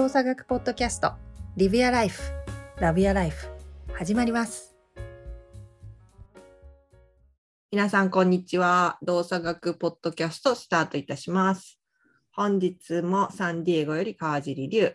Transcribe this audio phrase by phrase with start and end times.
[0.00, 1.12] 動作学ポッドキャスト
[1.58, 2.22] リビアライフ
[2.78, 3.48] ラビアライフ
[3.92, 4.74] 始まります。
[7.70, 8.96] 皆さんこんにちは。
[9.02, 11.78] 動作学ポッドキャストスタートいたします。
[12.32, 14.94] 本日もサンディエゴより川尻龍。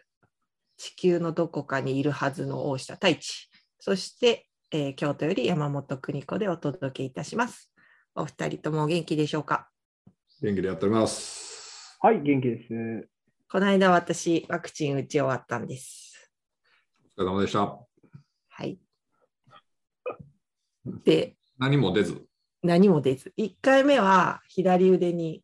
[0.76, 3.52] 地球のどこかにいるはずの大下太一。
[3.80, 7.72] そして、えー京都より山本邦子でお届けいたします。
[8.16, 9.70] お二人ともお元気でしょうか？
[10.42, 11.95] 元気でやっております。
[12.02, 13.15] はい、元気です。
[13.55, 16.30] この間私ワクチン打ち終わったんです
[17.18, 17.59] お疲れ様でした。
[17.62, 18.78] はい
[21.05, 22.26] で何も出ず。
[22.64, 25.41] 何も出ず1回目は左腕に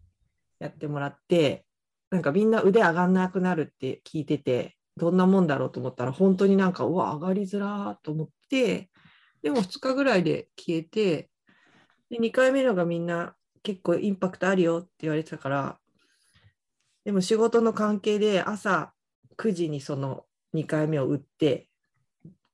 [0.59, 1.63] やってもらって
[2.09, 8.89] なんかみんな腕上がんなくなるって聞いててどんなもんだろうと思ったら本当になんかうわ上がりづらーと思って
[9.41, 11.29] でも2日ぐらいで消えて
[12.09, 15.77] で2回目のがみんな結構インパクトあるよって言われてたから
[17.05, 18.93] でも仕事の関係で朝
[19.37, 21.67] 9時にその2回目を打って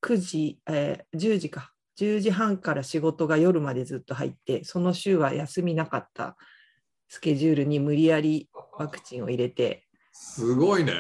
[0.02, 6.38] 9時、えー10時か10時半から仕事が夜までずっと入ってその週は休みなかった
[7.08, 10.94] スケジュールに無理やりワクチンを入れて、すごいね。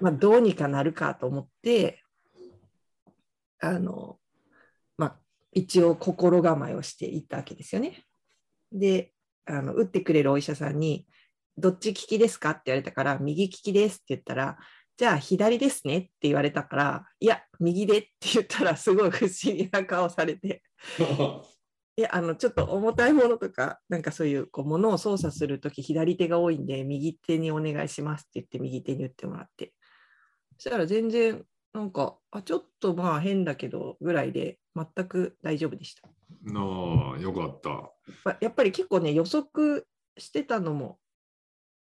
[0.00, 2.02] まあ、どうにかなるかと思って
[3.60, 4.18] あの、
[4.96, 5.16] まあ、
[5.52, 8.04] 一応心構えをしていったわけですよね。
[8.72, 9.12] で
[9.44, 11.06] あの打ってくれるお医者さんに
[11.60, 14.58] 「どっち利きですか?」って言われたから「右利きです」って言ったら
[14.96, 20.62] 「じゃあ左ですね」って言われたから「いや右で」って言ったらすごい不思議な顔されて。
[21.96, 29.74] いやあのちょっと重たいものとか、なんかそういうこうものを操作するとき、左手が多いんで、右手にお願いしますって言って、右手に打ってもらって。
[30.56, 31.44] そしたら全然、
[31.74, 36.08] なんか、あちょっとまあ変だけどぐらいで、全く大丈夫でした。
[36.42, 37.70] なあ、よかった。
[38.24, 40.98] まあやっぱり結構ね、予測してたのも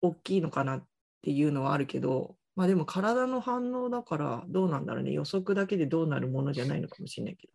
[0.02, 0.88] 大きいのかなっ
[1.22, 5.11] ていうのはあるけど、まあでも体の反応だからどうなんだろうね。
[5.11, 7.54] 予測だけでどうなるものじゃないのかもしれないけど。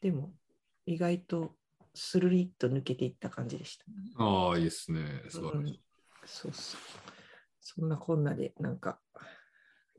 [0.00, 0.32] でも
[0.84, 1.54] 意外と
[1.94, 3.84] スルリッと抜けていった感じでした。
[4.18, 5.22] ああ、いいですね。
[5.28, 5.82] 素晴らしい。
[6.24, 6.80] そうそう。
[7.60, 8.98] そんなこんなでなんか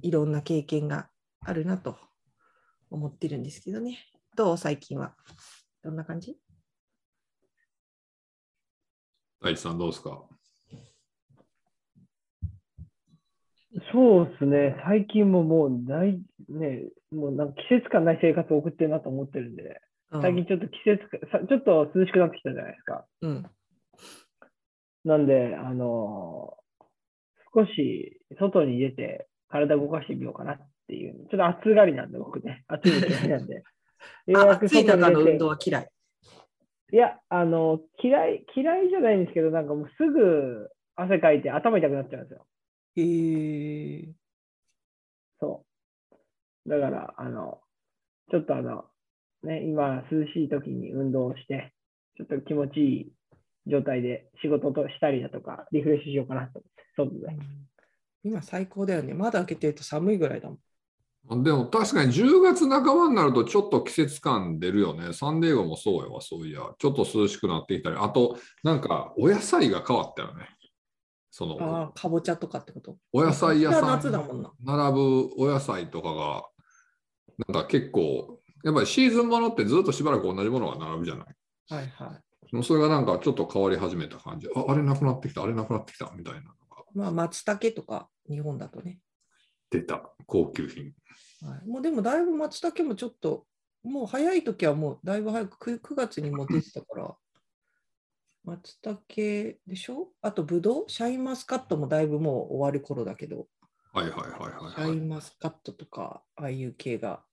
[0.02, 1.10] いろんな経験が
[1.40, 1.98] あるなと
[2.92, 3.98] 思ってるんですけどね。
[4.36, 4.58] どう？
[4.58, 5.16] 最近は。
[5.84, 6.38] どんな感じ？
[9.44, 10.24] 大地さんどうですか？
[13.92, 23.06] そうですね、最近ももうない、ね、もうなんか季節感ない生活を送ってるなと思ってるんで、うん最近ちょっと季節か、さちょっと涼しくなってきたじゃないですか。
[23.22, 23.46] うん。
[25.06, 26.64] なんで、あのー
[27.56, 33.56] 少し外に出て体動かしてみようかなっていう、ちょっと暑がりなんで、僕ね、暑いの嫌いなんで。
[33.56, 33.62] よ
[34.28, 35.90] うあやく暑い中の運外に出て動は嫌い。
[36.94, 42.46] いや、あの、嫌い、嫌いじゃないんですけど、なんかもうすぐ汗かいて頭痛くなっちゃうんですよ。
[42.96, 44.14] へえ。
[45.40, 45.66] そ
[46.68, 46.70] う。
[46.70, 47.62] だから、あの、
[48.30, 48.86] ちょっとあの、
[49.42, 51.74] ね、今、涼しい時に運動をして、
[52.16, 53.12] ちょっと気持ちいい
[53.66, 56.60] 状態で仕事としたりだとか、リフレッシュしようかなと
[56.96, 57.44] 思って、外で。
[58.24, 59.16] 今最高だよね。
[59.16, 60.60] まだ開けてると寒いぐらいだもん。
[61.30, 65.14] でも確かに10月半ばになるとちょっと季節感出るよね。
[65.14, 66.62] サンデーゴもそうやわ、そういや。
[66.78, 67.96] ちょっと涼しくなってきたり。
[67.98, 70.50] あと、なんかお野菜が変わったよね。
[71.32, 72.98] そのああ、かぼちゃとかってこと？
[73.14, 74.02] お野菜屋さん
[74.60, 76.44] 並ぶお野菜とかが、
[77.48, 81.26] なんか結構、やっぱりシーズンものってずっとしばらく同じものが並ぶじゃない？
[81.70, 82.20] はいは
[82.52, 82.56] い。
[82.56, 84.48] もうそれがなんかちょっと変わり始めた感じ。
[84.56, 86.54] ああれなくなってきた、あれなくなってきたみたいなのが
[86.94, 89.00] まあ、松茸とか、日本だとね。
[89.74, 90.10] 出た。
[90.28, 90.94] 高級品。
[91.42, 93.46] はい、もうでもだいぶ松茸もちょっと、
[93.84, 97.16] もう早い時はもうだいぶ早く 9, 9月にも出てたから、
[98.46, 99.04] 松茸
[99.68, 100.10] でしょ？
[100.22, 103.48] あとぶどうシャインマスカットもだいぶもう終わる頃だけど、
[103.94, 105.00] はいはいはいシャイはい、はい。
[105.00, 107.24] ンマスカットとか、ああいう系が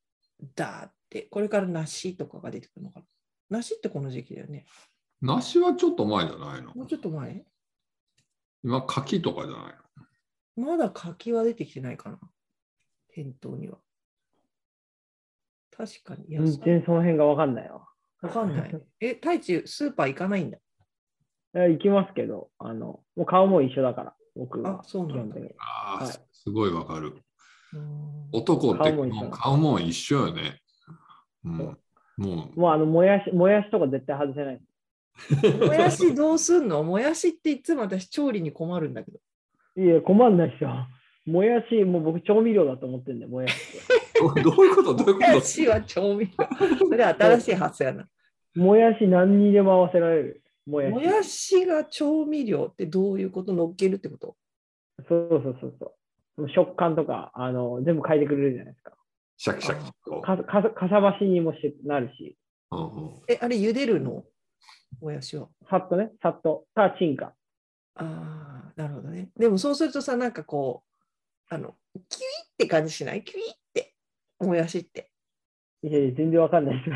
[0.55, 3.07] ダーって、これから梨とかが出てくるのかな
[3.59, 4.67] 梨ってこの時期だよね。
[5.21, 6.73] 梨はちょっと前じゃないの？
[6.75, 7.45] もうちょっと前？
[8.63, 10.07] 今、柿とかじゃないの？
[10.61, 12.19] まだ柿は出てきてないかな
[13.09, 13.79] 店頭には。
[15.71, 16.25] 確かに。
[16.29, 17.89] 全然その辺がわかんないわ。
[18.23, 18.83] わかんない。
[19.01, 20.59] え、太一、スーパー行かないんだ。
[20.59, 24.85] いや行きますけど、あの、もう顔も一緒だから、僕はあ、。
[24.85, 27.15] そうなんだああ、はいすごいわかる。
[27.73, 30.61] うん男って顔も一緒もう顔も一緒よね。
[31.45, 31.77] うん、も
[32.19, 34.61] う、もうあの、もやし、もやしとか絶対外せない。
[35.67, 36.83] もやしどうすんの？
[36.83, 39.19] もやしっていつも私調理に困るんだけど。
[39.77, 40.71] いや、困んないですよ。
[41.27, 43.55] もやし、もう僕調味料だと思ってんで、もやし。
[44.19, 44.95] ど どういうこと？
[44.95, 45.33] どういうもこと？
[45.37, 46.33] やしは調味料。
[46.89, 48.09] それは新しい発想やな。
[48.55, 50.43] もやし何にでも合わせられる。
[50.67, 50.93] もやし。
[50.93, 54.37] もやしが調味料ってどういうこと乗っけるってこと？
[55.09, 55.95] そうそうそうそう。
[56.37, 58.93] その食感とかあの全部変えてくれるじゃないですか。
[59.37, 60.21] シャキシャキと。
[60.21, 62.37] かかかさ増しにもしてなるし、
[62.73, 64.25] うんうんえ、あれ茹でるの？
[65.01, 65.51] もやしを。
[65.71, 67.33] さっとね、さっと、か、チンか。
[67.95, 69.29] ああ、なるほどね。
[69.37, 70.83] でもそうするとさ、なんかこ
[71.51, 71.75] う、あの、
[72.09, 73.23] キュイって感じしない？
[73.23, 73.95] キュイって、
[74.39, 75.11] もやしって。
[75.83, 76.91] いやいや、全然わかんないです。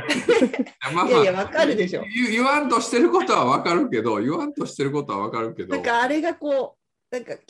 [0.95, 2.03] まあまあいやいや、わかるでしょ。
[2.03, 6.77] 言言わんとしてることはわかるけど、言わんとしてることはわかるけどなん、かあれがこ
[7.11, 7.45] う、なんかキュイっ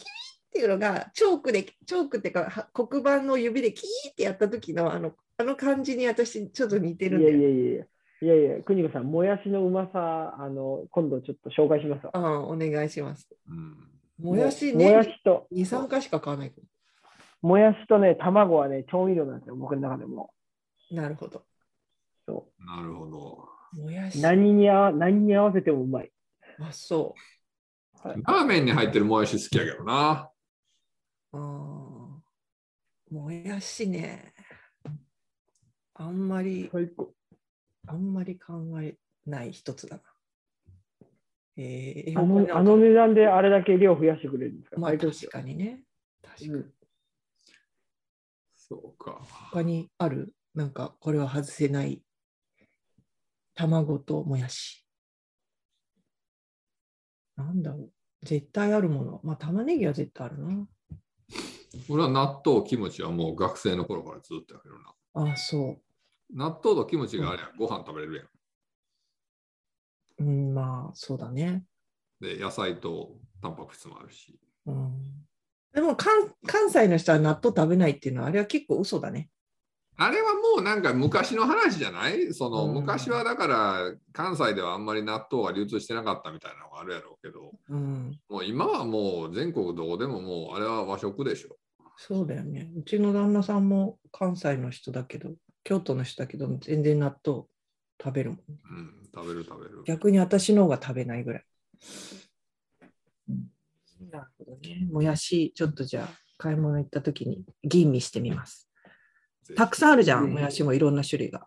[0.53, 7.39] ていうのが、チョークで、チョークっていうか、は黒板の指でキーってやった時のあの、あの感じに私ちょっと似ていやるんだよ。
[7.39, 7.85] いやいやいや。
[8.23, 12.13] いやいや、邦子さん、もやしのうまさ、あの、今度ちょっと紹介しますわ。
[12.15, 13.29] うん、お願いします。
[13.49, 16.62] うんもやしもやね、しと、2、3回しか買わないけ
[17.43, 20.31] もやしとね、卵はね、調味料なんですよ、僕の中でも。
[20.90, 20.96] ど。
[20.96, 21.44] なるほど。
[22.26, 23.49] そなるほど。
[23.82, 24.19] もやし。
[24.19, 26.11] う何にあ何に合わせてもうまい。
[26.61, 27.14] あ、そ
[28.02, 30.31] はい、ラーメンに入ってるもやし好きやけどな。
[31.32, 31.38] う。
[31.38, 32.22] うん。
[33.11, 34.32] もやしね。
[35.94, 37.12] あんまり、最高。
[37.87, 38.96] あんまり考え
[39.26, 40.02] ない一つだな。
[41.56, 45.83] えー、あのあの値段であれだけ量増やしてくれるんですか、まあ確かにね。
[46.23, 46.49] 確かに。
[46.51, 46.71] うん
[48.56, 49.21] そうか。
[49.53, 50.33] 他にある？
[50.55, 52.03] なんかこれは外せない
[53.55, 54.87] 卵ともやし。
[57.37, 57.91] なんだろ
[58.23, 59.21] う絶対あるもの。
[59.23, 60.67] まあ玉ねぎは絶対あるな。
[61.91, 65.33] 俺は納豆、キムチはもう学生の頃からずっとやけどな。
[65.33, 65.79] あそ
[66.33, 68.27] 納豆とキムチがあればご飯食べれるやん。
[70.19, 70.25] う。
[70.25, 71.64] うん、まあそうだね。
[72.20, 74.38] で、野菜とタンパク質もあるし。
[74.66, 74.93] うん、
[75.72, 79.28] でも関関西の人は納豆食べないっていうのはあれは結構嘘だね。
[79.96, 82.34] あれはもうなんか昔の話じゃない？
[82.34, 91.56] そのうん昔はだから関西ではあんまり納豆が流通してなかったみたいなのがあるやろうけど、うん、もう今はもう全国どこでももうあれは和食でしょ。
[91.96, 92.72] そうだよね。
[92.76, 95.31] うちの旦那さんも関西の人だけど、
[95.62, 97.44] 京都の人だけど、全然納豆
[98.02, 98.38] 食べるもん。
[98.49, 99.82] うん、食べる食べる。
[99.84, 101.44] 逆に私の方が食べないぐらい。
[104.11, 104.87] なるほどね。
[104.90, 108.69] もやし、ちょっとじゃあ、買い物行った時に吟味してみます。
[109.56, 111.46] たくさんあるじゃん、もやしもいろんな種類が。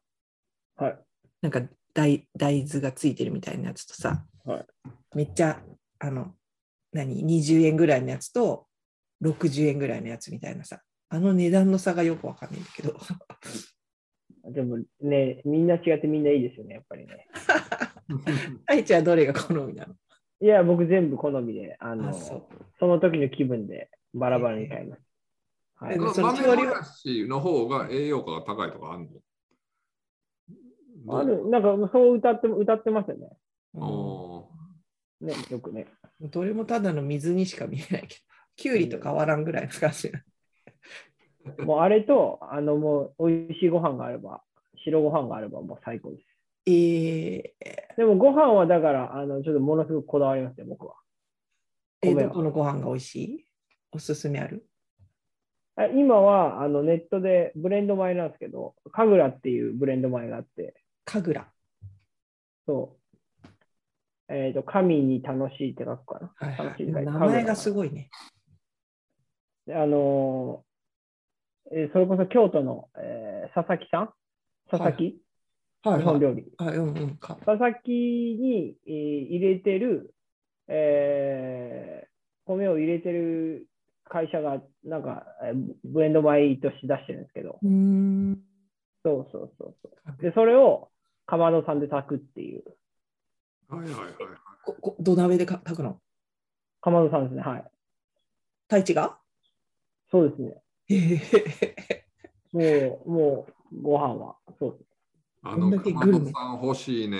[0.75, 0.99] はい。
[1.41, 1.61] なんか
[1.93, 4.65] 大大豆がついてるみたいなやつとさ、はい
[5.15, 5.61] めっちゃ、
[5.99, 6.35] あの、
[6.91, 8.67] 何、20円ぐらいのやつと
[9.23, 10.79] 60円ぐらいのやつみたいなさ、
[11.09, 12.95] あの値段の差がよくわかんないんだけど。
[14.51, 17.27] でもね、みんな違ってみんないいですよね、やっぱりね。
[18.67, 19.95] 愛ちゃんはどれが好みなの？
[20.39, 22.47] いや、僕全部好みで、あのあそ
[22.81, 25.01] の時の気分でバラバラに買います。
[25.75, 29.09] はいその豆もやしの方が栄養価が高いとかある
[31.05, 31.19] の？
[31.19, 33.29] ある、なんかそう歌って歌ってますよね。
[33.75, 34.50] うんお
[35.21, 35.88] ね、よくね。
[36.19, 38.21] どれもただの水にしか見えないけど、
[38.55, 40.11] きゅうりと変わらんぐらいの感じ。
[41.65, 44.44] もうあれと、あのもう美味しいご飯があれば、
[44.83, 46.23] 白ご飯があればもう最高です。
[46.69, 50.95] えー、でもご飯はだから、あのちょっとものすごくこだわりますよ、僕は。
[52.01, 53.45] え米はどこのご飯が美味しい？
[53.91, 54.65] おすすめある？
[55.75, 60.73] あ今はあのネットでブレンド米なんですけど、神楽っていうブレンド米があって、
[61.05, 61.47] 神楽。
[62.65, 62.97] そう。
[64.29, 66.33] えっ、と、神に楽しいって書くかな。
[66.36, 68.10] はいはい、楽しい名前がすごいね。
[69.65, 70.67] であのー
[71.71, 74.09] えーそれこそ京都の、えー佐々木さん？
[74.69, 75.21] 佐々木、
[75.83, 76.01] はいはい。
[76.01, 76.51] 日本料理。
[76.57, 77.36] はい、うんうんか。
[77.45, 80.13] 佐々木に、えー入れてる、
[80.67, 82.07] えー
[82.45, 83.67] 米を入れてる
[84.05, 88.41] 会社が、なんか、えーブレンド米として出してるんですけど、うーん。
[89.03, 90.21] そうそうそうそう。
[90.21, 90.89] で、それを
[91.25, 92.63] かまどさんで炊くっていう。
[93.69, 94.13] はいはいはいはい。
[94.65, 96.00] ここ土鍋でか炊くの？
[96.81, 97.41] かまどさんですね。
[97.41, 97.65] はい。
[98.69, 99.17] 太一が？
[100.09, 100.55] そうですね。
[102.53, 104.38] もう、もう、ご飯は。
[104.60, 104.86] そう。
[105.44, 107.20] あの、こんだけかグルメまどさん欲しいね。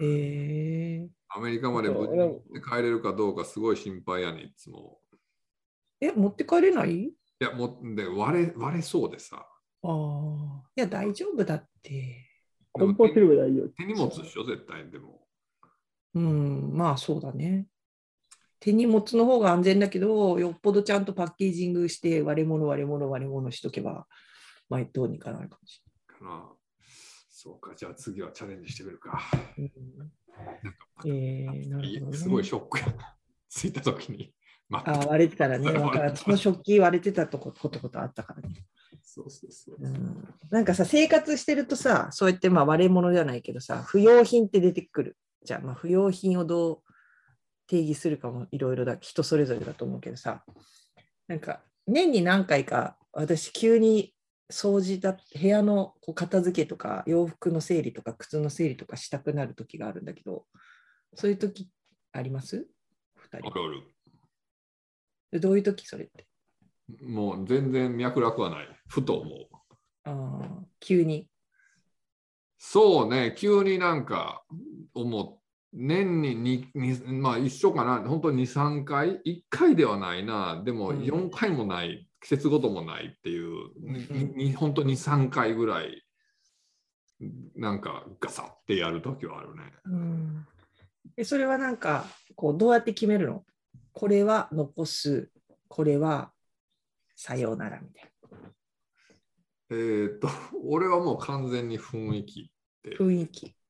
[0.00, 4.98] えー、アメリカまで持って帰れるかどうかすごい心配やねいつも。
[6.00, 7.04] え、持って帰れない？
[7.04, 9.46] いや、もうで割れ割れそうでさ。
[9.82, 10.62] ああ。
[10.74, 12.30] いや、大丈夫だって。
[12.72, 13.68] 梱包すれば大丈夫。
[13.68, 15.20] 手荷物でしょ、絶対でも。
[16.14, 17.66] うん、まあそうだね。
[18.58, 24.06] 手荷物の方が安全だけど、よっぽどちゃんとパッケージングして割れ物割れ物割れ物しとけば、
[24.68, 26.48] まあどうにかなるかもしかな
[27.30, 29.20] そうか、じゃあ次はチャレンジしてみるか。
[29.58, 29.70] うん
[31.04, 32.16] えー、なるほど、ね。
[32.16, 33.16] すごいショックやな。
[33.48, 34.32] 着いた時に。
[34.68, 35.68] まあー割れてたらね、
[36.16, 38.66] その食器割れてたとこことことあったからね。
[39.02, 39.76] そうそうそう。
[39.78, 45.16] うん、なんかさ、生活してるとさ、そうやってまあ割れ物じゃないけどさ、不用品って出てくる。
[45.44, 46.85] じゃあ、まあ、不用品をどう
[47.66, 50.44] 定義するかもいろいろだ、人それぞれだと思うけどさ、
[51.28, 54.14] なんか年に何回か私急に
[54.52, 60.44] 掃除だ部屋のこう片付けとか洋服の整理とか靴の整理とかしたくなる時があるんだけど
[61.14, 61.68] そういう時
[62.12, 62.68] あります？
[63.16, 63.82] 二人あるある。
[65.32, 66.26] でどういう時それって？
[67.02, 68.68] もう全然脈絡はない。
[68.86, 69.48] ふと思う。
[70.04, 71.28] あー急に
[72.58, 74.44] そうね、急になんか
[74.94, 75.38] 思う。
[75.76, 81.02] 年にににまあ一緒かな、本当に2、3回、1回ではないな、でもうん。
[81.02, 83.50] 4回もない、季節ごともないっていう、
[83.84, 86.02] うん本当に3回ぐらい、
[87.54, 89.62] なんかガサってやるときはあるね。
[89.84, 90.46] うん。
[91.14, 93.44] でそれはなんかこうどうやって決めるの？
[93.92, 95.30] これは残す。
[95.68, 96.32] これは
[97.14, 98.10] さようならみたい
[99.70, 100.28] えーっと、
[100.64, 102.44] 俺はもう完全に雰囲気っ
[102.82, 102.90] て。
[102.90, 102.96] な。
[102.96, 103.46] 雰囲気。
[103.46, 103.65] あ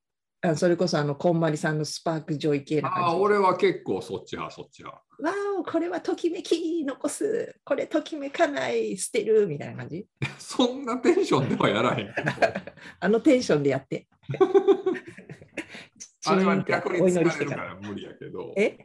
[0.55, 5.03] それこそあのこんまりさんのスパークジョイ系な感じああ、俺は結構そっち派、そっち派。
[5.19, 10.07] わおこれはときめき残すこれときめかない捨てるみたいな感じ
[10.39, 12.15] そんなテンションではやらへん。
[13.01, 14.07] あのテンションでやって。
[16.27, 17.19] あれは逆にお疲。
[17.19, 18.79] れるからら無理やけど、え？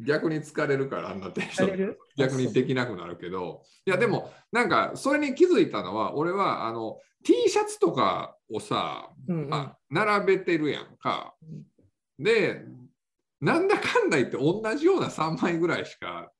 [0.00, 11.34] 逆に疲れるからあんなテンション逆にできなくなるけど、いやでもなんかそれに気づいたのは、俺はあの T シャツとかをさ、うんうんまあ、並べてるやんか。
[12.18, 12.62] で、
[13.40, 16.32] なんだかんだ言って同じような3枚ぐらいしか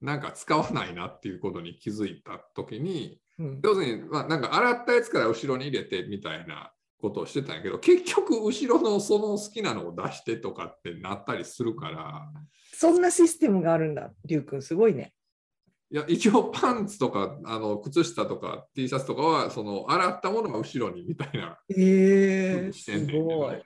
[0.00, 12.28] なんか使わないなっていうことに気づいたときに、うん要するに、まあ、なんか洗ったやつから後ろに入れてみたいなことをしてたんやけど、結局後ろのその好きなのを出してとかってなったりするから、
[12.74, 15.14] そんなシステムがあるんだ、りゅうくん、すごいね。
[15.92, 23.22] いや一応パンツとかあの靴下とか T シャツとかはその洗ったものが後ろにみたいなえー、してんすねん。
[23.22, 23.60] っ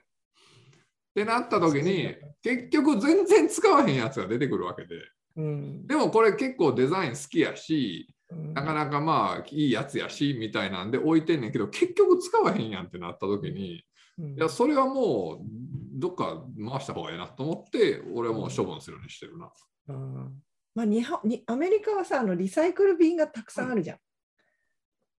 [1.13, 4.95] てなった時に結局全然使わへんやつが出てくるわけで。
[5.37, 5.87] うん。
[5.87, 8.53] でもこれ結構デザイン好きやしうん。
[8.55, 13.85] なかなかまあいいやつやしみたいなんで置いてんねんけど結局使わへんやんってなった時に
[14.17, 14.33] うん。
[14.33, 15.45] いやそれはもう
[15.93, 19.51] どっか回した方がいいなと思って俺はもう処分するようにしてるな。
[19.89, 20.41] うん
[20.75, 23.97] まあ、日本にアメリカはさあのリサイクル便がたくさんあるじゃん。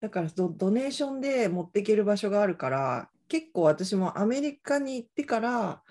[0.01, 5.81] だからドドネーションで持っていける場所があるから結構私もアメリカに行ってから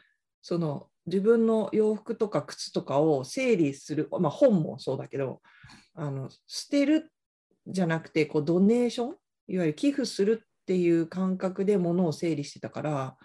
[0.43, 5.41] その自分の洋服とか靴とかを整理する、まあ、本もそうだけど
[5.95, 7.11] あの捨てる
[7.67, 9.09] じゃなくてこうドネーション
[9.49, 13.17] いわゆる寄付するっていう感覚で物を整理してたから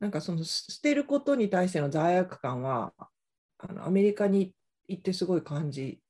[0.00, 2.92] なんかその捨捨てることに対しての罪悪感は
[3.58, 4.52] あのアメリカに
[4.88, 6.00] 行ってすごい感じ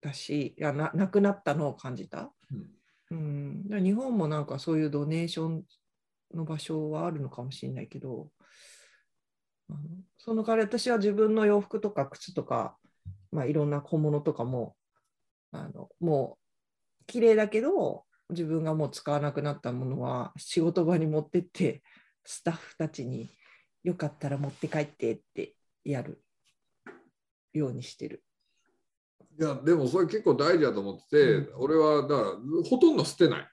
[0.00, 2.32] たしいやななくなったのを感じた。
[2.50, 2.70] うん。
[3.10, 3.14] う
[3.78, 5.64] ん、日本もなんかそういうドネーション
[6.34, 8.30] の場所はあるのかもしれないけど、
[9.68, 9.80] あの
[10.18, 12.76] その代わり私は自分の洋服とか靴とか、
[13.30, 14.76] まあ、いろんな小物とかも
[15.50, 16.38] あのも
[17.00, 21.82] う綺麗だけど自分がもう使わなくなったものは仕事場に持ってって
[22.24, 23.28] スタッフたちに
[23.84, 25.54] よかったら持って帰ってって
[25.84, 26.21] やる
[27.52, 28.22] ようにしてる。
[29.38, 33.48] いやでもそれ結構大事だと思ってて、う俺はだからほとんど捨てない。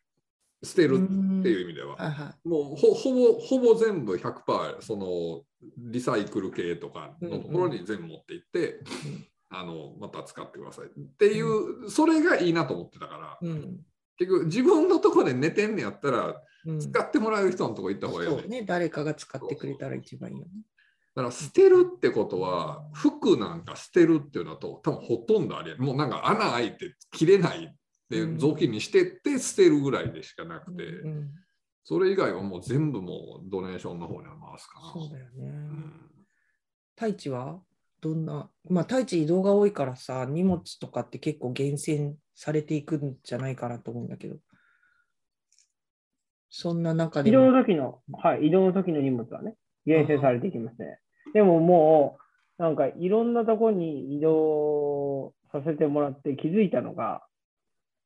[0.62, 2.48] 捨てるっていう意味では、はいはい。
[2.48, 5.44] もうほほぼほぼ全部100%その
[5.78, 8.82] リサイクル系とかのところに全部持っていって、
[9.50, 10.88] あのまた使ってください。
[10.88, 13.38] っていう、それがいいなと思ってたから。
[13.42, 13.80] うん。
[14.18, 16.80] 結局自分のところで寝てんねやったらうん。
[16.80, 18.48] 使ってもらえる人のとこ行った方がいいよね。
[18.48, 20.52] ね、誰かが使ってくれたら一番いいよね。
[21.16, 27.76] だから捨てるってことは服なんか捨てるっていうのと多分ほとんどありえもうなんか穴開いて切れない
[28.10, 31.32] でうん雑巾にしてって捨てるぐらいでしかなくて、うん、
[31.84, 34.92] それ以外はもう全部もうドネーションの方には回すかな。
[34.94, 35.32] そうだよね。
[35.40, 35.94] うん
[36.96, 37.62] 太一は？
[38.02, 44.36] どんな、まあ太一移動が多いからさ、荷物とかって結構厳選されていくんじゃないかなと思うんだけど。
[46.50, 47.52] そんな中で移動も。
[47.54, 49.56] の時の、はい、移動の時の荷物はね、
[49.86, 51.00] 厳選されていきますね。
[51.34, 52.18] でもも
[52.60, 57.24] う、なんかいろんなとこに移動させてもらって気づいたのが、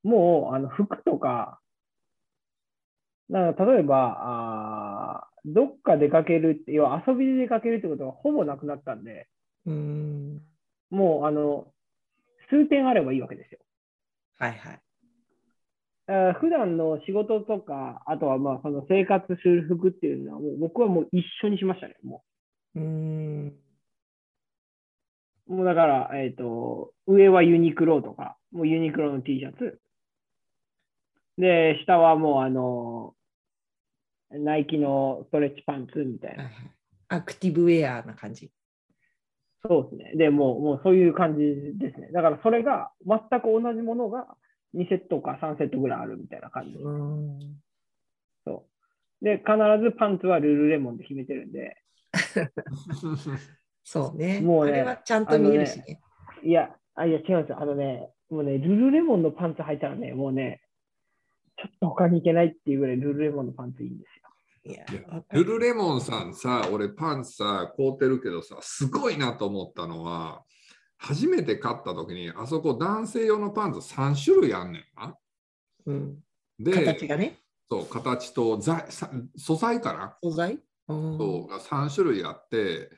[0.04, 1.60] もうあの服とか、
[3.30, 9.28] なんか例えばあー、どっか出かけるって、要は遊びで出かけるってことがほぼなくなったんで、
[9.66, 10.42] うん。
[10.90, 11.72] もうあの、
[12.50, 13.60] 数点あればいいわけですよ。
[14.38, 14.83] はいはい。
[16.06, 21.96] 普段の仕事とか、あとはまあその生活する服っていうのは、もう僕はもう一緒にしましたね。
[22.04, 22.24] も
[22.76, 23.54] うん。
[25.48, 29.80] うもうだから、えっ、と、上はユニクロとか、もうユニクロの T シャツ。
[31.38, 33.16] で、下はもうあの、
[34.30, 36.50] ナイキのストレッチパンツみたいな。
[37.08, 38.52] アクティブウェアな感じ。
[39.66, 40.12] そうですね。
[40.16, 42.12] で、もう、もうそういう感じですね。
[42.12, 44.28] だからそれが全く同じものが
[44.76, 46.78] 2セットか3セットぐらいあるみたいな感じ。
[46.78, 47.40] うん。
[48.46, 48.66] そ
[49.22, 49.26] う。
[49.26, 49.54] で、必
[49.84, 51.78] ずパンツはルールレモンで決めてるんで、
[53.84, 54.40] そうね。
[54.42, 56.02] もうねあれはちゃんと見えるしね。
[56.44, 57.62] いや、あいや違うんですよ。
[57.62, 60.62] あのね、もうね、ルルレモンのパンツ履いたらね、もうね、
[61.58, 64.24] ちょっと他に行けないっていうぐらいルルレモンのパンツいいんですよ。
[64.66, 64.86] いや
[65.32, 70.44] ルルレモンさんさ、俺パンツさ、買うてるけどさ、すごいなと思ったのは、
[71.04, 75.18] 初めて買った時に、あそこ男性用のパンツ3種類あんねんな。
[75.86, 76.24] うん、
[76.58, 82.90] で、形がね、そう形と材さ素材かな、素材、うんそうが3種類あって、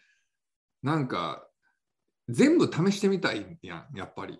[0.83, 1.47] なんか
[2.29, 4.39] 全部試してみたいやん、やっぱり。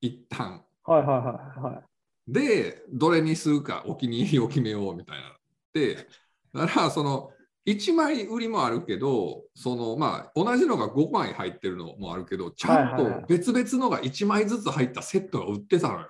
[0.00, 0.64] 一旦。
[0.84, 2.32] はいはいはいはい。
[2.32, 5.36] で、どれにするかお気に入りを決めようみたいな。
[5.74, 6.06] で、
[6.54, 7.31] だからその
[7.66, 16.08] 1枚売りもあるけど、そのまあ同じのが5枚入ってるのもあるけど、ちゃんと別々のが1枚ずつ入ったセットが売ってたのよ。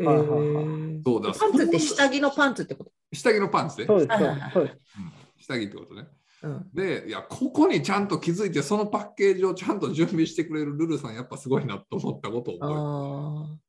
[0.00, 3.86] えはいはいはいーそうだパンツって下着のパンツってこと、下着のパンツね。
[3.86, 4.76] そうです、はいはいはいそうです。
[4.98, 6.06] うん下着ってことね。
[6.42, 13.60] うん、で、いや、ここにちゃんと気づいて、そのパッケージをちゃんと準備してくれるルルさん、やっぱすごいなと思ったことを覚えて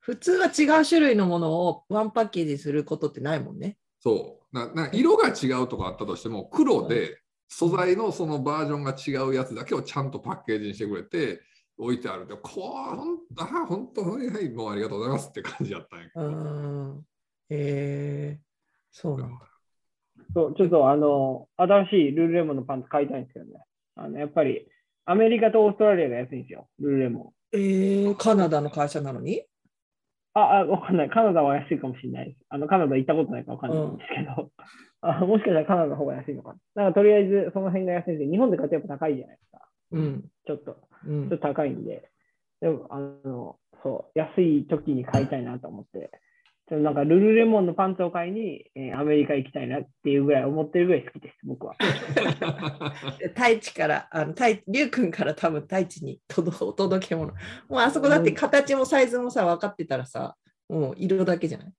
[0.00, 3.76] 普通は違う種類のものをワンパッケージすることってないもんね。
[4.02, 7.18] そうなな色が違うとかあったとしても黒で
[7.48, 11.40] 素材のそのバージョンが違うやつだけをちゃんとパッケージにしてくれて
[11.78, 17.06] 置いてあるでこうほんあ本当はいはいもうありがとうございますって感じやったんやけうど、ん。
[17.50, 18.42] えー、
[18.90, 19.48] そうなんだ。
[20.34, 23.64] そう、ちょっとあの、新しいルルレモンのパンツ買いたいんですけどね。
[23.96, 24.66] あのやっぱり、
[25.04, 27.58] アメリカとオーストラリアが安いんですよ、ルルレモン。
[27.58, 29.42] えー、カナダの会社なのに？
[30.34, 31.10] あ、あ、 わかんない。
[31.10, 32.38] カナダは安いかもしれないです。
[32.48, 34.50] あの、カナダ行ったことないからわかんないんですけど、
[35.02, 36.84] あもしかしたらカナダの方が安いのかな。
[36.84, 39.68] なんかとりあえずその辺が安いんで、日本で買ってやっぱ高いじゃないですか。
[39.92, 40.24] うん。
[40.46, 42.08] ちょっと、うんちょっと高いんで。
[42.60, 46.10] でも、あの、そう、安い時に買いたいなと思って、
[46.72, 51.74] ちょっとなんかルルレモンのパンツを買いに、えーアメリカ行きたいなっていうぐらい思ってるぐらい好きです、僕は。
[53.36, 57.30] 太一から、あの太りゅうくんから多分太一に届お届け物。
[57.68, 60.34] もうあそこだって形もサイズもさ、分かってたらさ、
[60.70, 61.72] もう色だけじゃない？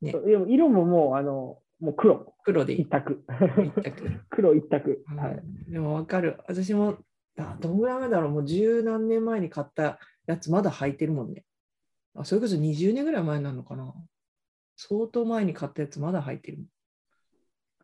[0.00, 0.14] ね
[0.48, 3.24] 色ももう、あの、もう黒、黒で一一択。
[3.26, 4.10] 択。
[4.30, 5.04] 黒一択。
[5.18, 5.32] はい。
[5.34, 6.38] うんでも分かる。
[6.48, 6.96] 私も、
[7.38, 11.44] あどんぐらい前だろう、もう十何年前に買ったやつまだ履いてるもんね。
[12.16, 13.94] あそれこそ20年ぐらい前なのかな。
[14.76, 16.58] 相当前に買ったやつまだ履いてる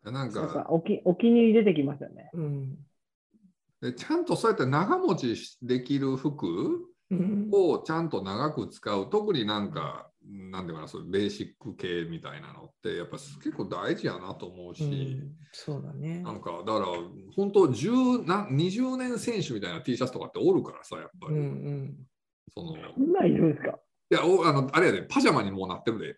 [0.03, 2.29] なんかかおきお気に入り出てきますよね。
[2.33, 2.77] うん。
[3.81, 6.47] でちゃんとそうやって長持ちできる服
[7.11, 16.19] うんをちゃんと長く使う特になんかなんていうかなそういうベーシック系みたいなのってやっぱ結構大事やなと思うし、うんそうだね。
[16.21, 16.85] なんかだから
[17.35, 21.95] 本当10な20年選手みたいな T シャツとかっておるからさやっぱり、うんうん。
[22.55, 23.79] そのいそんなんいるんですか？
[24.13, 26.17] やおあのあれやでパジャマにもうなってるで。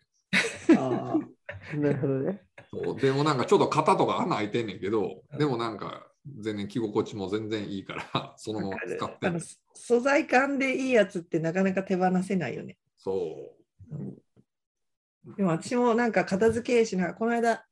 [0.77, 2.41] ああ、なるほどね。
[2.69, 2.99] そう。
[2.99, 6.07] でもなんかちょっと肩とか穴開いてんねんけどでもなんか
[6.39, 9.39] 全然着心地も全然いいから そのまま使ってあの
[9.73, 12.77] 素材感でいいやつってなかなか手放せないよね。
[12.97, 13.55] そ
[15.37, 17.65] でも私もなんか片付けしながら、この間、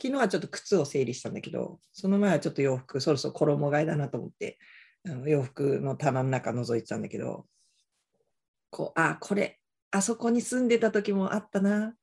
[0.00, 4.58] 昨日はちょっと靴を整理したんだけど、その前はちょっと洋服、そろそろ衣替えだなと思って、
[5.06, 7.46] あの洋服の棚の中覗いてたんだけど、
[8.70, 9.57] こう、あ、これ、
[9.90, 11.94] あそこに住んでた時もあったな、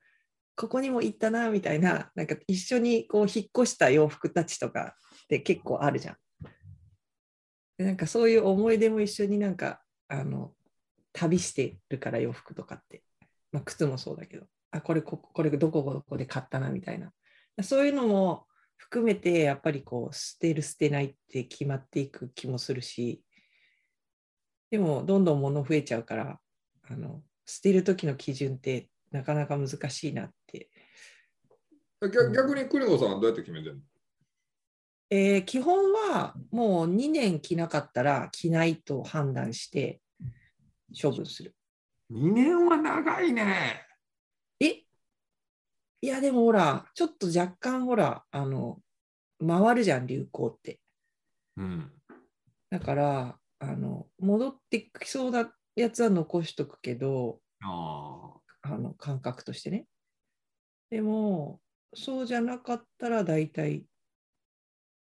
[0.55, 4.95] ここにも行ったな、みたいな、なんか一緒にこう引っ越した洋服たちとか
[5.25, 6.17] って結構あるじゃん。
[7.77, 10.53] でなんかそういう思い出も一緒になんか、あの、
[11.11, 13.03] 旅してるから洋服とかって。
[13.51, 17.11] まあ、靴もそうだけど、あ、これこ、これどこどこで買ったなみたいな。
[17.63, 23.23] そういうのも含めて、やっぱりこう、捨てる、捨てないって決まっていく気もするし、
[24.71, 26.39] でも、どんどん物増えちゃうから、
[26.87, 30.69] あの捨てる時の基準ってなかなか難しいなって。
[32.01, 33.81] う逆逆に邦子さんはどうやって決めてんの？
[35.09, 40.01] えー基本はもう2年着なかったら着ないと判断して
[40.99, 41.55] 処分する。
[42.11, 43.81] 2年は長いね。
[44.59, 44.83] え？
[46.01, 48.79] いやでもほらちょっと若干ほらあの
[49.45, 50.79] 回るじゃん流行って
[51.57, 51.91] うん。
[52.69, 59.85] だからあの戻ってきそうなやつは残しとくけどああの感覚としてね
[60.89, 61.59] でも
[61.93, 63.85] そうじゃなかったら大体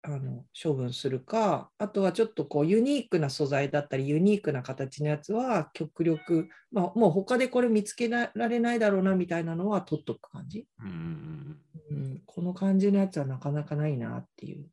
[0.08, 10.68] あの処分するかあとはちょっとこうユニークな素材だったりユニークな形のやつは極力、まあ、もう他でこれ見つけられないだろうなみたいなのは取っとく感じ。
[10.80, 10.84] あ。
[10.84, 11.60] うん。
[11.90, 14.68] うん、この感じのやつはなかなかないなっていう。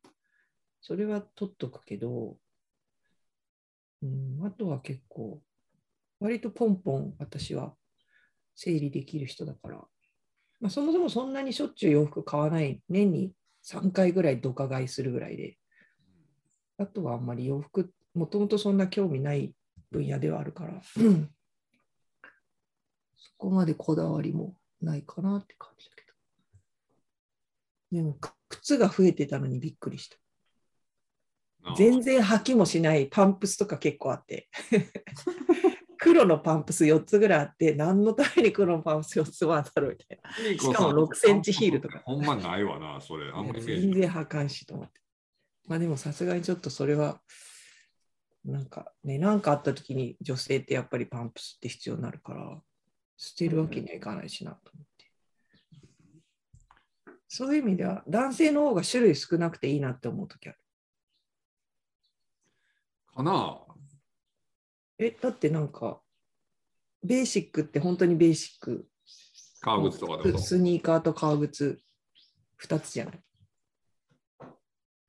[0.81, 2.37] それは取っとくけど、
[4.03, 5.41] うん、あとは結構、
[6.23, 7.73] 割とポンポン私は
[8.55, 9.75] 整理できる人だから、
[10.61, 13.33] まあ、そもそもそんなにしょっちゅう洋服買わない、年に
[13.65, 15.57] 3回ぐらいドカ買いするぐらいで、
[16.77, 19.53] あとはあんまり洋服、もともとそんな興味ない
[19.91, 21.29] 分野ではあるから、う ん
[23.17, 26.03] そこまでこだわりもないかなって感じだけ
[27.91, 27.97] ど。
[27.97, 30.15] でも、く靴が増えてたのにびっくりした。
[31.75, 34.47] 全然履きもしないパンプスとか結構あって。
[36.03, 40.57] 黒のパンプス4つぐらいあって、何のために黒のパンプス4つもあったろうみたいな。
[40.57, 43.31] しかも6センチヒールとかほんまないわな、それ。
[43.31, 44.99] あんまり全然履かんしと思って。
[45.67, 47.21] まあでもさすがにちょっとそれは、
[48.43, 52.61] なんかね、なんかあった時に女性ってやっぱりパンプスって必要になるから、
[53.15, 55.11] 捨てるわけにはいかないしなと思って。
[57.29, 60.57] そういう意味では、男性の方が種類少なくていいなって思う時ある。
[63.15, 63.61] かな
[64.99, 66.01] え、だってなんか、
[67.03, 68.87] ベーシックって本当にベーシック。
[69.61, 70.39] 革靴とかでも。
[70.39, 71.79] スニーカーと革靴
[72.61, 73.19] 2つじゃない？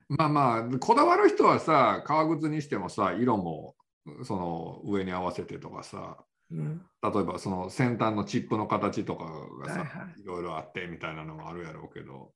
[0.07, 3.75] まあまあ、こだわる人はさ、革靴にしてもさ、色も
[4.23, 9.25] その上に合わせてとかさ、うん、例えばその先端のチップの形とか
[9.63, 12.33] がさ、はいはいいろいろあってみたいなのもあるやろうけど、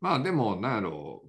[0.00, 1.24] まあでも、なんやろ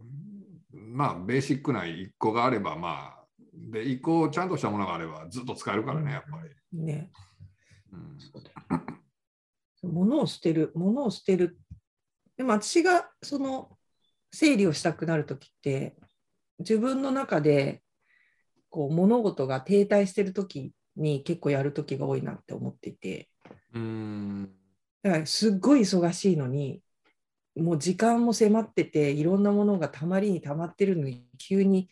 [0.74, 3.21] う、まあベーシックな1個があれば、まあ、
[3.70, 6.84] で、1個ちゃんとしたものがあればずっと使えるからね、やっぱり。
[6.84, 7.10] ね。
[7.92, 8.18] うん
[9.84, 11.60] 物を捨てる、物を捨てる。
[12.38, 13.78] でも私がその
[14.32, 15.96] 整理をしたくなるときって、
[16.60, 17.82] 自分の中で
[18.70, 23.30] こう物事が停滞してるときに結構やるときが多いなって思っていて、
[23.74, 24.50] うん
[25.04, 26.82] だからすっごい忙しいのに、
[27.56, 31.90] もう時間も迫ってて、いろんなものがたまりにたまってるのに、急に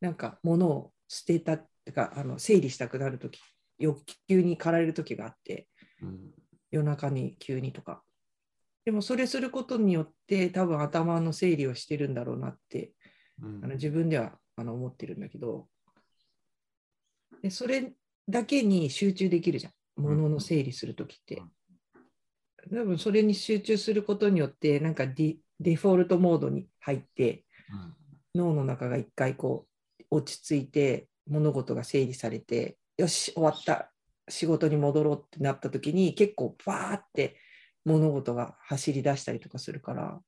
[0.00, 3.40] なんか物を捨てたってか、あの整理したくなるとき、
[3.78, 5.68] 欲求に駆られるときがあって、
[6.02, 6.30] うん。
[6.70, 8.02] 夜中に急にとか。
[8.84, 12.92] でもそれすることによって多分頭の整理をしてるんだろうなって
[13.42, 13.60] うん。
[13.64, 15.68] あの自分ではあの思ってるんだけど。
[17.42, 17.92] でそれ
[18.28, 19.72] だけに集中できるじゃん。
[19.96, 21.42] 物の整理するときって。
[22.70, 27.44] 多分それに集中することによってなんかディデフォルトモードに入って
[28.34, 29.75] 脳の中が一回こう
[30.16, 33.92] 落ち着いて物事が整理されてよし終わった
[34.28, 37.36] 仕事に戻ろうってなった時に結構バーって
[37.84, 40.20] 物事が走り出したりとかするから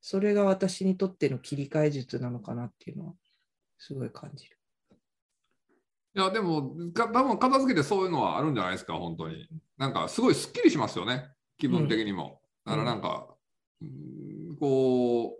[0.00, 3.12] それが私にとっての切り替え術なのかなっていうのは
[3.78, 4.56] すごい感じる。
[6.14, 9.46] いや、でも、か多分片付けてそういうのはあるんじゃないですか、本当に。
[9.78, 12.40] なんか、すごいすっきりしますよね、気分的にも。
[12.66, 13.28] うんだから、なんか、
[13.80, 15.39] うんこう、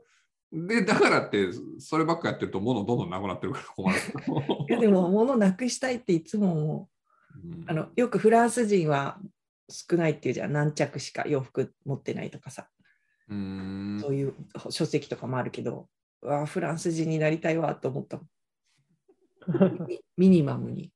[0.52, 3.98] で、だからって、そればっかやってると、物どんどんなくなってるから困る。
[4.68, 6.88] いやでも物なくしたいっていつも思
[7.34, 9.20] ううんあのよくフランス人は
[9.68, 12.68] 少ないっていうじゃん何着しか洋服持ってないとかさ
[13.28, 14.34] うんそういう
[14.70, 15.88] 書籍とかもあるけど、
[16.22, 18.28] うわあフランス人になりたいわと思ったもん。
[19.86, 20.92] ミミニマムに。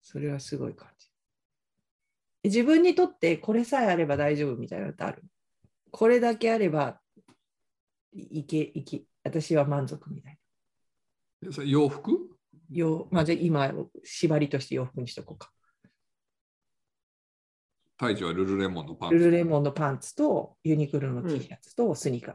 [0.00, 1.08] それはすごい感じ。
[2.44, 5.24] 自分にとってこれさえあれば大丈夫みたいなのってある？
[5.90, 7.00] これだけあれば
[8.12, 10.38] いけいけ私は満足みたい
[11.42, 11.52] な。
[11.52, 12.30] それ洋服？
[12.70, 13.72] よまあ、じゃあ今
[14.02, 15.50] 縛りとして洋服にしとこうか。
[17.98, 19.14] タイチはルルレモンのパンツ。
[19.14, 22.34] ルルレモンのパンツとユニクロの T シャツとスニーカー。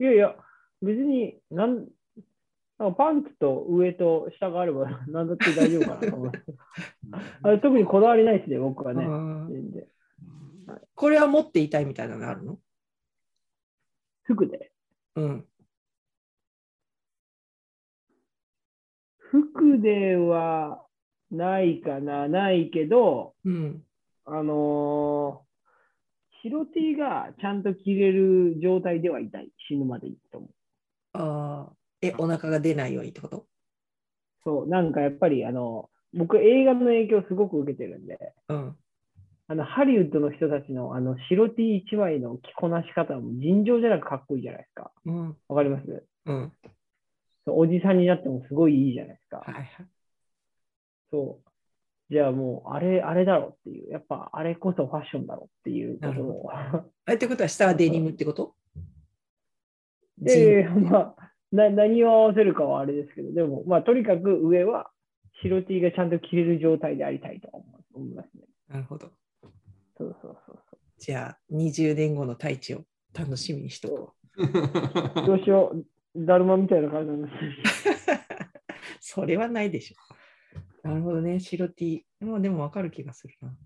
[0.00, 0.36] いやいや、
[0.82, 1.86] 別になん、
[2.78, 6.44] なんかパンツと上と下があれば 何だって大丈夫かなと思います。
[7.42, 9.06] あれ特にこだわりないですね、僕はね。
[10.94, 12.58] これは持っていたいみたいなのあるの？
[14.26, 14.70] 服で。
[15.16, 15.44] うん。
[19.18, 20.82] 服では
[21.30, 23.82] ないかな、ないけど、うん。
[24.24, 25.46] あのー
[26.42, 29.50] 白 T がちゃんと着れる状態ではいたい。
[29.68, 30.50] 死ぬまでいいと思う。
[31.14, 31.76] ああ。
[32.00, 33.46] え、お腹が出ないようにってこと？
[34.44, 38.76] そう、なんかやっぱり、あの、僕映画の影響すごく受けてるんで、うん。
[39.48, 44.90] あの、ハリウッドの人たちのあの白 T 一枚の着こなし方も尋常じゃなくかっこいいじゃないですか。
[45.04, 45.36] うん。
[45.48, 46.06] わかります？
[46.26, 46.52] うん。
[47.46, 49.38] おじさんになってもすごいいいじゃないですか。
[49.38, 49.66] はいはい。
[51.12, 51.48] そう。
[52.12, 56.50] じゃあもう、あれ、あれだろうっていう、やっぱあれこそファッションだろうっていうことを。
[56.52, 58.54] あってことは下はデニムってこと？
[60.18, 64.90] で、まあ、な何を合わせるかはあれですけど、でも、まあ、とにかく上は
[65.42, 68.44] 白 T がちゃんと着れる状態でありたいと思います思いますね。
[68.68, 69.10] なるほど。
[71.06, 72.82] じゃあ、20年後の太一を
[73.16, 74.42] 楽しみにしとこう。
[75.24, 78.14] どうしよう、だるまみたいな感じなんですう。
[78.98, 79.96] それはないでしょ。
[80.82, 82.04] なるほどね、白 T。
[82.18, 83.56] まあでも分かる気がするな。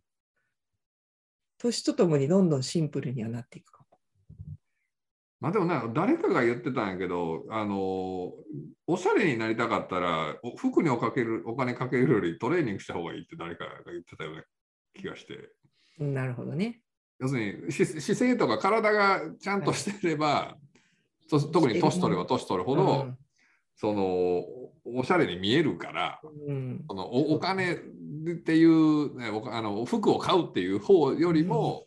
[1.57, 3.99] 年とともにどんどんシンプルにはなっていくかも。
[5.41, 8.35] まあでもな、誰かが言ってたんやけど、あの、
[8.87, 14.45] おしゃれになりたかったら、お服におかけるお金かけるよりトレーニングした方がいいって誰かが言ってたような
[14.93, 15.55] 気がして。
[15.99, 16.83] なるほどね。
[17.21, 20.57] 要するにし姿勢とか体がちゃんとしてれば、
[21.29, 23.15] と特に年取れば年取るほど、
[23.77, 24.45] その
[24.85, 26.55] おしゃれに見えるから、うん。
[26.55, 27.77] うんそのおお金っ
[28.37, 31.87] ていう、ね、おあの服を買うっていう方よりも、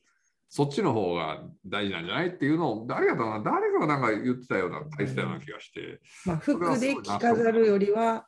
[0.50, 8.28] そっちの方が大事なんじゃないっていうのを誰かだな誰かがなんか言ってたような大したような気がして、まあ、服で着飾るよりは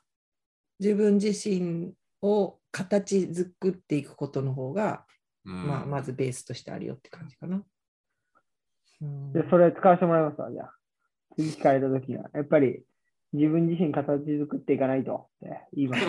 [0.80, 5.06] 自分自身を形作っていくことの方が、
[5.46, 7.64] うんまあ、まずベースとしてあるよって感じかな。
[9.02, 10.74] うんで、それ使わせてもらいますわ、じゃあ。
[11.36, 12.84] 次聞かれたときは、やっぱり
[13.34, 14.08] 自分自身形
[14.40, 16.06] 作っていかないとって言います。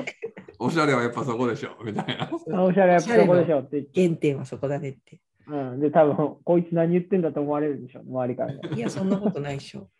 [0.58, 2.24] おしゃれはやっぱそこでしょみたいな。
[2.24, 2.30] あ
[2.62, 4.02] おしゃれやっぱそこでしょって言って。
[4.06, 5.20] 原点はそこだねって。
[5.46, 8.60] うん、で、多分こいつ何言ってんだと思われるでしょ、周りからね。
[8.74, 9.90] いや、そんなことないでしょ。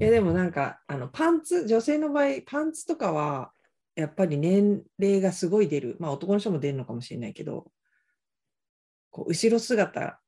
[0.00, 3.52] いや、でもなんか、あのパンツ、女性の場合、パンツとかは、
[3.94, 5.96] やっぱり年齢がすごい出る。
[5.98, 7.70] まあ、男の人も出るのかもしれないけど、
[9.10, 10.20] こう後ろ姿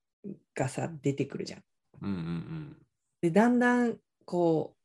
[0.54, 1.62] がさ、出てくるじゃん。
[2.02, 2.76] うんうんうん
[3.22, 3.96] で、だんだん、
[4.26, 4.76] こ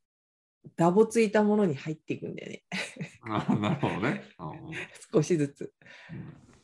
[0.66, 2.64] う、ダボついたものに入っていくんだよね。
[3.24, 4.24] あなるほどね。
[5.12, 5.74] 少しずつ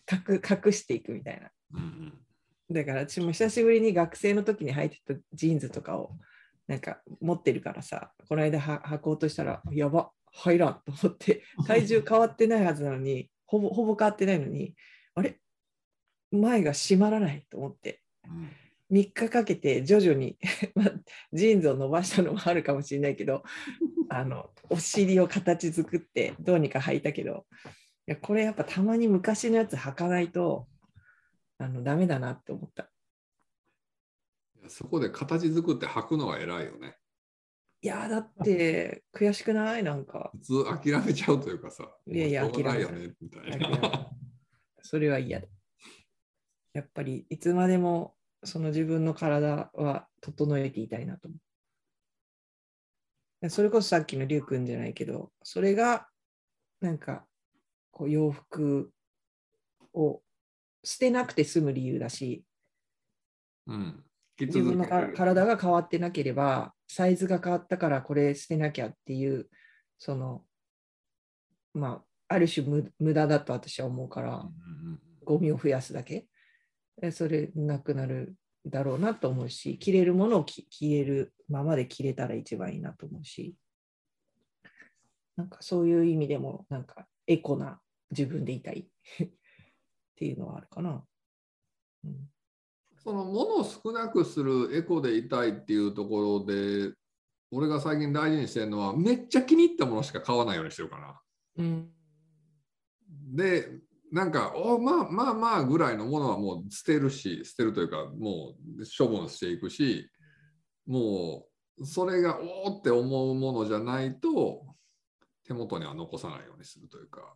[0.10, 1.51] 隠隠していくみたいな。
[1.73, 2.25] うんうん
[2.67, 6.17] だから私も久しぶりに学生の時に履いてたジーンズとかを
[6.67, 14.76] なんか持ってるからさ、この間は履こうとしたら、やば、入らんと思って、 体重変わってないはずなのに、ほぼほぼ変わってないのに、
[15.15, 15.39] あれ？
[16.32, 18.50] 前が締まらないと思って、うん
[18.91, 20.38] 3日かけて徐々に
[20.76, 20.91] まあ
[21.34, 23.43] ジーンズを伸ばしたのもあるかもしれないけど、
[24.10, 27.48] あのお尻を形作ってどうにか履いたけど、
[28.08, 30.67] いやこれやっぱたまに昔のやつ履かないと
[31.58, 32.91] あのダメだなって思った。
[34.60, 36.98] いやそこで形作って履くのは偉いよね。
[37.86, 39.84] いやだって悔しくない？
[39.84, 40.32] なんか。
[40.34, 44.10] 普通諦めちゃうというかさ、いやいや諦めねみたいな。
[44.82, 45.48] それは嫌だ。
[46.74, 51.38] やっぱりいつまでもその自分の体は整えていたいなと思
[53.43, 53.50] う。
[53.52, 56.08] それこそさっきのりゅうくんじゃないけど、それが
[56.82, 57.28] なんか
[57.91, 58.89] こう洋服
[59.93, 60.24] を
[60.84, 62.43] 捨てなくて済む理由だし、
[63.67, 64.04] うん。
[64.38, 69.50] 着自分の体が変わってなければ、サイズが変わったからこれ捨てなきゃっていう、
[69.98, 70.43] その、
[71.74, 74.43] まあ、ある種無無駄だと私は思うから、
[75.24, 76.28] ゴミを増やすだけ。
[77.02, 83.56] えそれなくなるだろうなと思うし、着れるものを着着れるままで着れたら一番いいなと思うし、
[85.36, 88.88] なんかそういう意味でも、なんかエコな自分でいたい
[89.21, 89.30] っ
[90.15, 91.06] ていうのはあるかな。
[92.06, 92.35] うん
[93.06, 96.91] その物を少なくするエコでいたいっていうところで、
[97.52, 101.22] 俺が最近大事にしてるのは、めっちゃ気に入ったものしか買わないようにしてるかな。
[101.60, 101.89] うん
[103.36, 103.70] で、
[104.12, 110.10] なんか、おまあまあまあぐらいのものはもう捨てるし、捨てるというか、もう処分していくし、
[110.88, 111.46] も
[111.78, 114.65] うそれがおおって思うものじゃないと、
[115.46, 117.36] 手元には残さないようにするというか。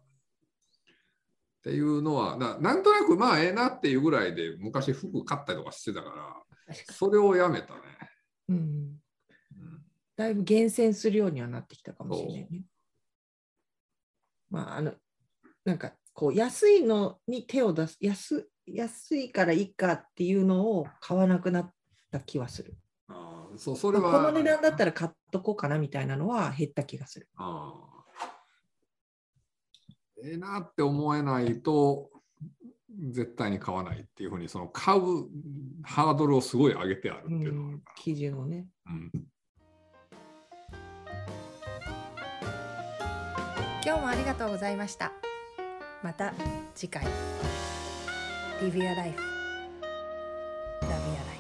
[1.60, 7.80] っていうのはな、なんとなくまあええなっていうぐらいで昔服買ったりとかしてたから、それをやめたね。
[8.48, 8.64] に、うん。
[8.64, 9.00] うん
[10.16, 12.66] だいぶ厳選するようにはなってきたかもしれないね。
[14.50, 14.94] まあ、あの、
[15.64, 21.74] なんか、こう、安いのに手を出す、安安いからいいかっていうのを買わなくなっ
[22.12, 22.76] た気はする。
[23.08, 27.28] あーそうそれはこの値段だったら買っとこうかなみたいなのは減った気がする。
[27.36, 27.99] ああ
[30.24, 32.10] ええなって思えないと
[33.12, 35.02] 絶対に買わないっていうふうにその買う
[35.84, 38.68] ハードルをすごい上げてあるっていうのがあるか基準をね。
[38.86, 39.12] ら、うん。
[43.86, 45.12] 今日もありがとうございました。
[46.04, 46.34] また
[46.76, 47.04] 次回。
[48.62, 49.18] Live Your Life.
[50.82, 51.39] Love Your Life